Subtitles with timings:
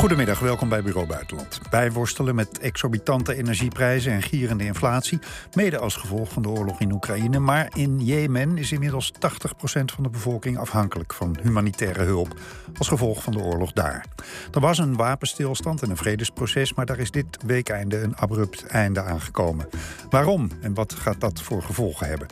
[0.00, 1.60] Goedemiddag, welkom bij Bureau Buitenland.
[1.70, 5.18] Wij worstelen met exorbitante energieprijzen en gierende inflatie,
[5.54, 7.38] mede als gevolg van de oorlog in Oekraïne.
[7.38, 9.18] Maar in Jemen is inmiddels 80%
[9.94, 12.40] van de bevolking afhankelijk van humanitaire hulp,
[12.78, 14.06] als gevolg van de oorlog daar.
[14.52, 19.02] Er was een wapenstilstand en een vredesproces, maar daar is dit weekeinde een abrupt einde
[19.02, 19.68] aangekomen.
[20.10, 22.26] Waarom en wat gaat dat voor gevolgen hebben?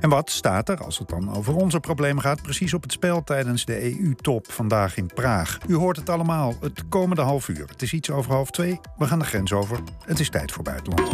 [0.00, 3.24] En wat staat er, als het dan over onze problemen gaat, precies op het spel
[3.24, 5.58] tijdens de EU-top vandaag in Praag?
[5.66, 6.54] U hoort het allemaal.
[6.60, 7.68] Het komende komende half uur.
[7.68, 8.80] Het is iets over half twee.
[8.98, 9.78] We gaan de grens over.
[10.04, 11.10] Het is tijd voor buitenland.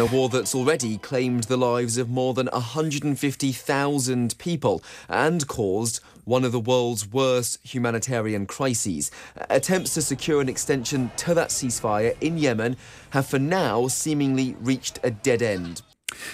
[0.00, 6.46] A war that's already claimed the lives of more than 150,000 people and caused one
[6.46, 9.10] of the world's worst humanitarian crises.
[9.48, 12.76] Attempts to secure an extension to that ceasefire in Yemen
[13.10, 15.82] have for now seemingly reached a dead end.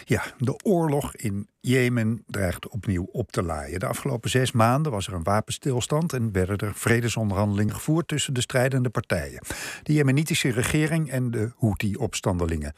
[0.04, 3.80] Ja, de oorlog in Jemen dreigt opnieuw op te laaien.
[3.80, 8.40] De afgelopen zes maanden was er een wapenstilstand en werden er vredesonderhandelingen gevoerd tussen de
[8.40, 9.42] strijdende partijen.
[9.82, 12.74] De Jemenitische regering en de Houthi-opstandelingen.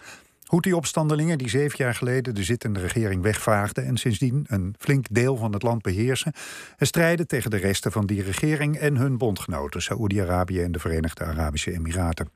[0.51, 5.53] Houthi-opstandelingen die zeven jaar geleden de zittende regering wegvaagden en sindsdien een flink deel van
[5.53, 6.33] het land beheersen
[6.77, 11.25] en strijden tegen de resten van die regering en hun bondgenoten, Saoedi-Arabië en de Verenigde
[11.25, 12.31] Arabische Emiraten.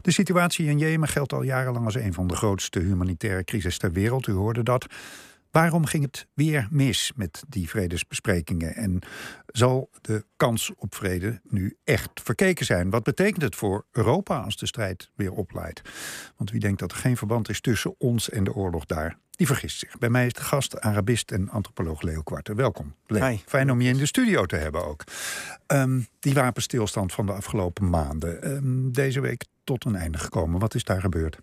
[0.00, 3.92] De situatie in Jemen geldt al jarenlang als een van de grootste humanitaire crises ter
[3.92, 4.26] wereld.
[4.26, 4.86] U hoorde dat.
[5.50, 8.74] Waarom ging het weer mis met die vredesbesprekingen?
[8.74, 8.98] En
[9.46, 12.90] zal de kans op vrede nu echt verkeken zijn?
[12.90, 15.82] Wat betekent het voor Europa als de strijd weer opleidt?
[16.36, 19.46] Want wie denkt dat er geen verband is tussen ons en de oorlog daar, die
[19.46, 19.98] vergist zich.
[19.98, 22.56] Bij mij is de gast Arabist en antropoloog Leo Kwarten.
[22.56, 22.94] Welkom.
[23.06, 23.36] Leo.
[23.46, 25.04] Fijn om je in de studio te hebben ook.
[25.66, 28.50] Um, die wapenstilstand van de afgelopen maanden.
[28.50, 30.60] Um, deze week tot een einde gekomen.
[30.60, 31.38] Wat is daar gebeurd?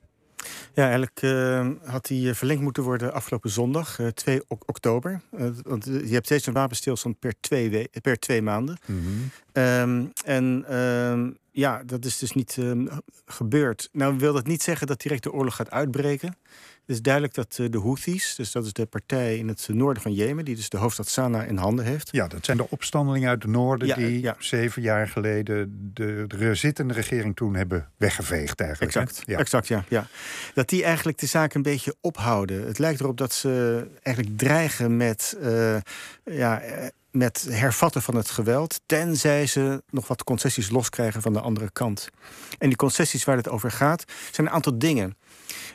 [0.74, 5.22] Ja, eigenlijk uh, had die eh, verlengd moeten worden afgelopen zondag, uh, 2 oktober.
[5.38, 8.78] Uh, want je hebt steeds een wapenstilstand per twee, per twee maanden.
[8.86, 9.32] Mm -hmm.
[9.64, 12.88] um, en ehm, ja, dat is dus niet ehm,
[13.25, 13.89] gebeurd.
[13.92, 16.38] Nou wil dat niet zeggen dat direct de oorlog gaat uitbreken.
[16.85, 20.03] Het is duidelijk dat eh, de Houthis, dus dat is de partij in het noorden
[20.03, 22.09] van Jemen, die dus de hoofdstad Sanaa in handen heeft.
[22.12, 26.94] Ja, dat zijn de opstandelingen uit het noorden die zeven jaar geleden de, de, zittende
[26.94, 28.96] regering toen hebben weggeveegd eigenlijk.
[28.96, 29.38] Exact, ja.
[29.38, 30.07] exact ja, ja.
[30.53, 32.68] Dat die eigenlijk de zaak een beetje ophouden.
[32.68, 35.78] Het lijkt erop dat ze eigenlijk dreigen met uh,
[36.24, 41.40] ja, eh, met hervatten van het geweld, tenzij ze nog wat concessies loskrijgen van de
[41.40, 42.09] andere kant.
[42.58, 45.18] En die concessies waar het over gaat, zijn een aantal dingen.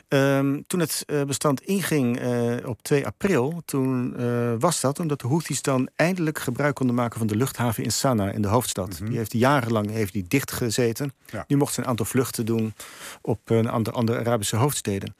[0.07, 5.19] Um, toen het uh, bestand inging uh, op 2 april, toen uh, was dat omdat
[5.19, 8.89] de Houthis dan eindelijk gebruik konden maken van de luchthaven in Sanaa, in de hoofdstad.
[8.89, 9.09] Mm -hmm.
[9.09, 11.13] Die heeft jarenlang heeft die dichtgezeten.
[11.25, 11.43] Ja.
[11.47, 12.73] Nu mochten ze een aantal vluchten doen
[13.21, 15.15] op een aantal andere Arabische hoofdsteden.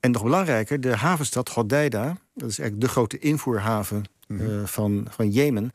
[0.00, 2.04] En nog belangrijker, de havenstad Hodeida,
[2.34, 5.72] dat is eigenlijk de grote invoerhaven uh, van, van Jemen.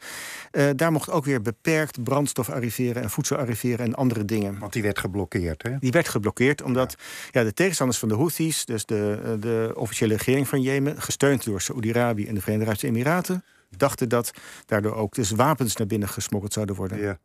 [0.51, 4.59] Uh, daar mocht ook weer beperkt brandstof arriveren en voedsel arriveren en andere dingen.
[4.59, 5.77] Want die werd geblokkeerd, hè?
[5.79, 7.39] Die werd geblokkeerd omdat ja.
[7.39, 11.45] ja de tegenstanders van de Houthis, dus de, uh, de officiële regering van Jemen, gesteund
[11.45, 13.43] door Saoedi-Arabië en de Verenigde Arabische Emiraten,
[13.77, 14.31] dachten dat
[14.65, 16.99] daardoor ook dus wapens naar binnen gesmokkeld zouden worden.
[16.99, 17.17] Ja.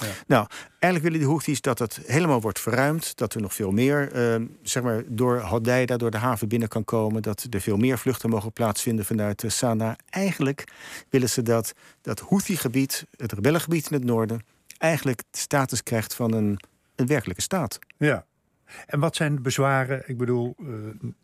[0.00, 0.06] Ja.
[0.26, 3.16] Nou, eigenlijk willen de Houthis dat het helemaal wordt verruimd.
[3.16, 6.84] Dat er nog veel meer, uh, zeg maar, door Hodeida, door de haven binnen kan
[6.84, 7.22] komen.
[7.22, 9.96] Dat er veel meer vluchten mogen plaatsvinden vanuit uh, Sanaa.
[10.08, 10.64] Eigenlijk
[11.10, 11.72] willen ze dat
[12.02, 14.40] dat Houthi-gebied, het rebellengebied in het noorden...
[14.78, 16.60] eigenlijk de status krijgt van een,
[16.94, 17.78] een werkelijke staat.
[17.96, 18.26] Ja,
[18.86, 20.02] en wat zijn de bezwaren?
[20.06, 20.74] Ik bedoel, uh,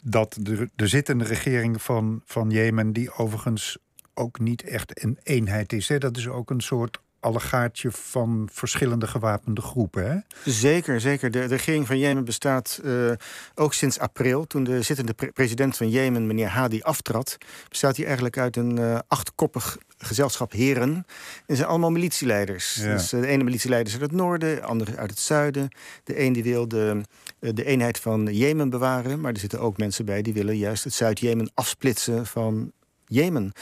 [0.03, 3.79] dat de, de zittende regering van, van Jemen, die overigens
[4.15, 5.89] ook niet echt een eenheid is.
[5.89, 5.99] Hè?
[5.99, 10.11] Dat is ook een soort allegaartje van verschillende gewapende groepen.
[10.11, 10.51] Hè?
[10.51, 11.31] Zeker, zeker.
[11.31, 13.13] De, de regering van Jemen bestaat uh,
[13.55, 14.47] ook sinds april.
[14.47, 17.39] Toen de zittende pre president van Jemen, meneer Hadi, aftrad,
[17.69, 21.07] bestaat hij eigenlijk uit een uh, achtkoppig gezelschap heren.
[21.47, 22.75] En zijn allemaal militieleiders.
[22.75, 22.93] Ja.
[22.93, 25.69] Dus uh, de ene militieleider is uit het noorden, de andere uit het zuiden.
[26.05, 27.01] De een die wil de,
[27.39, 30.93] de eenheid van Jemen bewaren, maar er zitten ook mensen bij die willen juist het
[30.95, 32.73] Zuid-Jemen afsplitsen van
[33.07, 33.53] Jemen.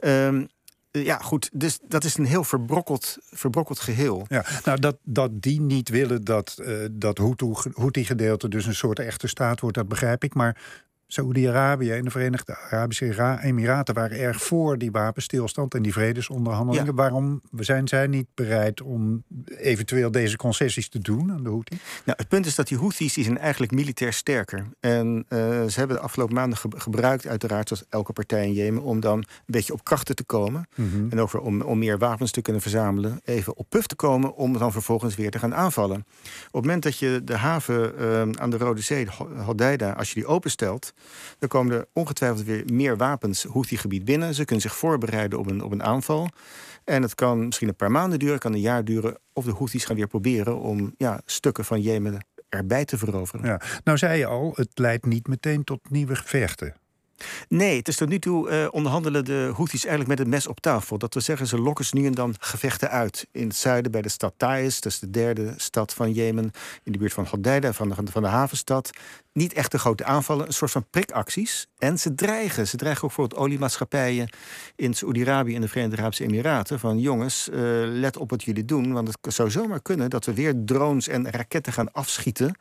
[0.00, 0.48] Um,
[0.92, 4.26] ja, goed, dus dat is een heel verbrokkeld, verbrokkeld geheel.
[4.28, 7.18] Ja, nou, dat, dat die niet willen dat uh, dat
[7.74, 10.34] Houthi-gedeelte dus een soort echte staat wordt, dat begrijp ik.
[10.34, 10.56] Maar
[11.12, 16.86] Saoedi-Arabië en de Verenigde Arabische Emiraten waren erg voor die wapenstilstand en die vredesonderhandelingen.
[16.86, 16.94] Ja.
[16.94, 19.24] Waarom zijn zij niet bereid om
[19.58, 21.78] eventueel deze concessies te doen aan de Houthi?
[22.04, 24.66] Nou, het punt is dat die Houthis die zijn eigenlijk militair sterker.
[24.80, 28.82] En uh, ze hebben de afgelopen maanden ge gebruikt, uiteraard, zoals elke partij in Jemen,
[28.82, 30.68] om dan een beetje op krachten te komen.
[30.74, 31.10] Mm -hmm.
[31.10, 33.20] En over om, om meer wapens te kunnen verzamelen.
[33.24, 35.96] Even op puf te komen om dan vervolgens weer te gaan aanvallen.
[35.96, 36.04] Op
[36.42, 39.08] het moment dat je de haven uh, aan de Rode Zee,
[39.44, 40.92] Hodeida, als je die openstelt
[41.38, 44.34] Dan komen er ongetwijfeld weer meer wapens Houthi-gebied binnen.
[44.34, 46.28] Ze kunnen zich voorbereiden op een, op een aanval.
[46.84, 49.18] En het kan misschien een paar maanden duren, kan een jaar duren.
[49.32, 53.46] Of de Houthis gaan weer proberen om ja, stukken van Jemen erbij te veroveren.
[53.46, 53.60] Ja.
[53.84, 56.74] Nou zei je al, het leidt niet meteen tot nieuwe gevechten.
[57.48, 60.60] Nee, het is tot nu toe uh, onderhandelen de Houthis eigenlijk met het mes op
[60.60, 60.98] tafel.
[60.98, 63.26] Dat we zeggen, ze lokken ze nu en dan gevechten uit.
[63.32, 66.50] In het zuiden bij de stad Taiz, dat is de derde stad van Jemen.
[66.82, 68.90] In de buurt van Hodeida, van de, van de havenstad.
[69.32, 71.66] Niet echt de grote aanvallen, een soort van prikacties.
[71.78, 72.68] En ze dreigen.
[72.68, 74.32] Ze dreigen ook voor het oliemaatschappijen
[74.76, 76.78] in Saoedi-Arabië en de Verenigde Arabische Emiraten.
[76.78, 78.92] Van jongens, uh, let op wat jullie doen.
[78.92, 82.54] Want het zou zomaar kunnen dat we weer drones en raketten gaan afschieten.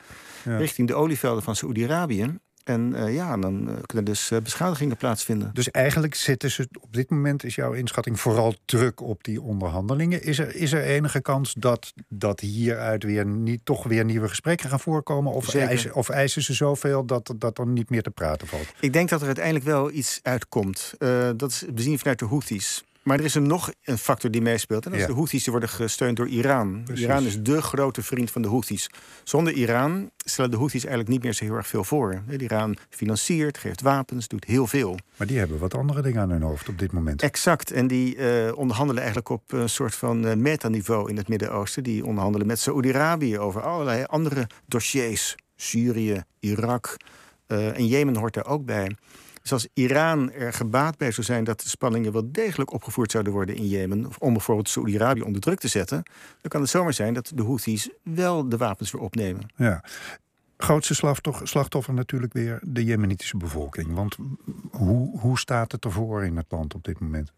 [0.43, 0.57] Ja.
[0.57, 2.39] richting de olievelden van Saoedi-Arabië.
[2.63, 5.49] En uh, ja, dan uh, kunnen dus uh, beschadigingen plaatsvinden.
[5.53, 10.23] Dus eigenlijk zitten ze op dit moment, is jouw inschatting, vooral druk op die onderhandelingen.
[10.23, 14.69] Is er, is er enige kans dat, dat hieruit weer niet, toch weer nieuwe gesprekken
[14.69, 15.33] gaan voorkomen?
[15.33, 18.73] Of, eisen, of eisen ze zoveel dat, dat er niet meer te praten valt?
[18.79, 20.93] Ik denk dat er uiteindelijk wel iets uitkomt.
[21.35, 22.83] dat is bezien vanuit de Houthis.
[23.03, 24.85] Maar er is er nog een factor die meespeelt.
[24.85, 26.83] En dat is de Houthis die worden gesteund door Iran.
[26.93, 28.89] Iran is de grote vriend van de Houthis.
[29.23, 32.21] Zonder Iran stellen de Houthis eigenlijk niet meer zo heel erg veel voor.
[32.37, 34.97] Iran financiert, geeft wapens, doet heel veel.
[35.15, 37.21] Maar die hebben wat andere dingen aan hun hoofd op dit moment.
[37.21, 37.71] Exact.
[37.71, 41.83] En die uh, onderhandelen eigenlijk op een soort van uh, metaniveau in het Midden-Oosten.
[41.83, 45.35] Die onderhandelen met Saoedi-Arabië over allerlei andere dossiers.
[45.55, 46.97] Syrië, Irak.
[47.47, 48.95] Uh, en Jemen hoort daar ook bij.
[49.41, 53.33] Dus als Iran er gebaat bij zou zijn dat de spanningen wel degelijk opgevoerd zouden
[53.33, 56.03] worden in Jemen, om bijvoorbeeld Saoedi-Arabië onder druk te zetten,
[56.41, 59.49] dan kan het zomaar zijn dat de Houthis wel de wapens weer opnemen.
[59.55, 59.83] Ja.
[60.57, 63.93] Grootste slachtoffer natuurlijk weer de Jemenitische bevolking.
[63.93, 64.17] Want
[64.71, 67.31] hoe, hoe staat het ervoor in het land op dit moment?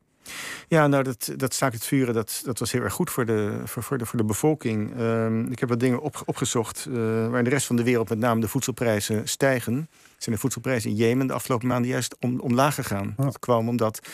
[0.68, 3.62] Ja, nou, dat, dat staakt het vuren, dat, dat was heel erg goed voor de,
[3.66, 5.00] voor, voor de, voor de bevolking.
[5.00, 6.96] Uh, ik heb wat dingen op, opgezocht uh,
[7.28, 9.90] waar in de rest van de wereld met name de voedselprijzen stijgen.
[10.18, 13.14] Zijn de voedselprijzen in Jemen de afgelopen maanden juist om, omlaag gegaan.
[13.18, 14.08] Dat kwam omdat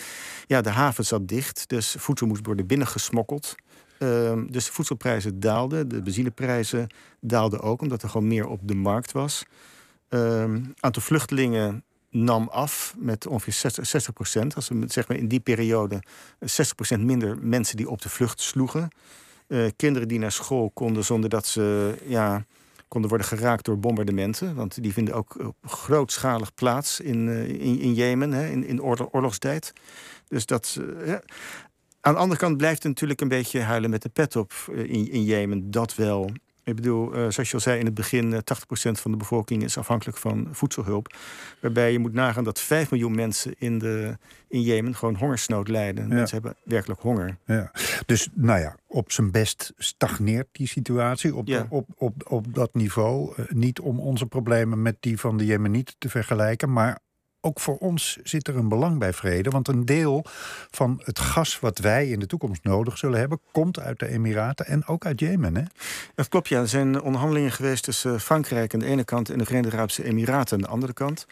[0.47, 3.55] ja, de haven zat dicht, dus voedsel moest worden binnengesmokkeld.
[3.99, 6.87] Uh, dus de voedselprijzen daalden, de benzineprijzen
[7.19, 9.45] daalden ook, omdat er gewoon meer op de markt was.
[10.09, 14.55] Het aantal vluchtelingen nam af met ongeveer 60, 60 procent.
[14.55, 16.03] Als we zeg maar in die periode
[16.39, 18.89] 60 procent minder mensen die op de vlucht sloegen.
[19.47, 22.45] Uh, kinderen die naar school konden zonder dat ze ja,
[22.87, 24.55] konden worden geraakt door bombardementen.
[24.55, 29.07] Want die vinden ook grootschalig plaats in, uh, in, in, Jemen, hè, in, in oorlog,
[29.11, 29.73] oorlogstijd.
[30.27, 30.79] Dus dat.
[32.01, 35.11] Aan de andere kant blijft het natuurlijk een beetje huilen met de pet op in,
[35.11, 35.71] in Jemen.
[35.71, 36.31] Dat wel.
[36.69, 39.63] Ik bedoel, uh, zoals je al zei in het begin, uh, 80% van de bevolking
[39.63, 41.15] is afhankelijk van voedselhulp.
[41.61, 44.17] Waarbij je moet nagaan dat 5 miljoen mensen in, de,
[44.47, 46.07] in Jemen gewoon hongersnood lijden.
[46.07, 46.13] Ja.
[46.13, 47.37] Mensen hebben werkelijk honger.
[47.45, 47.71] Ja.
[48.05, 51.65] Dus nou ja, op zijn best stagneert die situatie op, ja.
[51.69, 53.33] op, op, op dat niveau.
[53.37, 56.99] Uh, niet om onze problemen met die van de Jemenieten te vergelijken, maar
[57.41, 59.49] ook voor ons zit er een belang bij vrede.
[59.49, 60.25] Want een deel
[60.71, 64.65] van het gas wat wij in de toekomst nodig zullen hebben, komt uit de Emiraten
[64.65, 65.55] en ook uit Jemen.
[65.55, 65.63] Hè?
[66.15, 66.59] Dat klopt, ja.
[66.59, 70.55] Er zijn onderhandelingen geweest tussen Frankrijk aan de ene kant en de Verenigde Arabische Emiraten
[70.55, 71.27] aan de andere kant.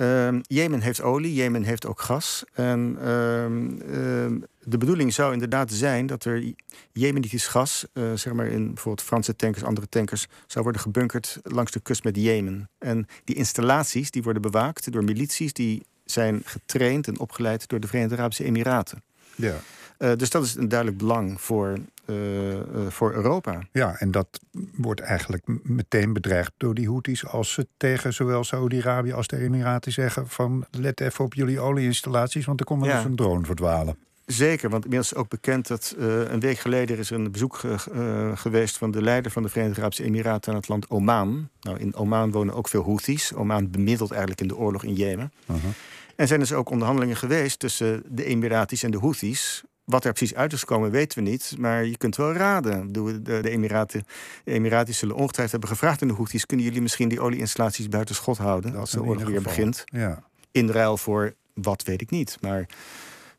[0.00, 2.44] Uh, Jemen heeft olie, Jemen heeft ook gas.
[2.52, 6.52] En uh, uh, de bedoeling zou inderdaad zijn dat er
[6.92, 11.72] Jemenitisch gas, uh, zeg maar in bijvoorbeeld Franse tankers, andere tankers, zou worden gebunkerd langs
[11.72, 12.70] de kust met Jemen.
[12.78, 17.86] En die installaties die worden bewaakt door milities die zijn getraind en opgeleid door de
[17.86, 19.02] Verenigde Arabische Emiraten.
[19.34, 19.56] Ja.
[19.98, 23.60] Uh, dus dat is een duidelijk belang voor, uh, uh, voor Europa.
[23.72, 24.40] Ja, en dat
[24.76, 27.26] wordt eigenlijk meteen bedreigd door die Houthis...
[27.26, 30.28] als ze tegen zowel Saudi-Arabië als de Emiraten zeggen...
[30.28, 32.96] van let even op jullie olieinstallaties, want er komt wel ja.
[32.96, 33.96] eens een drone verdwalen.
[34.26, 37.62] Zeker, want inmiddels is ook bekend dat uh, een week geleden is er een bezoek
[37.62, 41.48] uh, geweest van de leider van de Verenigde Arabische Emiraten aan het land Oman.
[41.60, 43.34] Nou, in Oman wonen ook veel Houthis.
[43.34, 45.32] Oman bemiddelt eigenlijk in de oorlog in Jemen.
[45.46, 45.70] Uh -huh.
[46.16, 49.62] En zijn dus ook onderhandelingen geweest tussen de Emiratis en de Houthis.
[49.88, 51.54] Wat er precies uit is gekomen, weten we niet.
[51.58, 52.92] Maar je kunt wel raden.
[52.92, 54.04] De, de, de Emiraten,
[54.44, 56.46] de Emiratis zullen ongetwijfeld hebben gevraagd aan de Houthis...
[56.46, 58.76] kunnen jullie misschien die olieinstallaties buiten schot houden...
[58.76, 59.84] als de oorlog weer begint?
[59.84, 60.22] Ja.
[60.50, 62.36] In ruil voor wat, weet ik niet.
[62.40, 62.66] Maar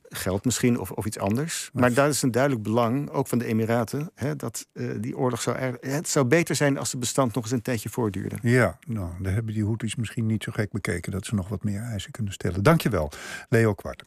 [0.10, 1.70] geld misschien of, of iets anders.
[1.74, 4.12] Maar dat is een duidelijk belang, ook van de Emiraten...
[4.15, 5.58] Hè, dat uh, die oorlog zou...
[5.58, 8.36] Er, het zou beter zijn als het bestand nog eens een tijdje voortduurde.
[8.41, 11.12] Ja, nou, daar hebben die Houthis misschien niet zo gek bekeken...
[11.12, 12.63] dat ze nog wat meer eisen kunnen stellen.
[12.63, 13.12] Dankjewel,
[13.50, 14.03] Leo Kwart.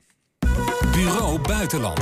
[0.90, 2.00] Bureau Buitenland.